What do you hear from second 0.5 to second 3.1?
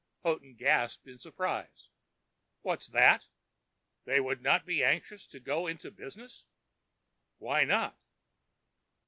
gasped in surprise. "What's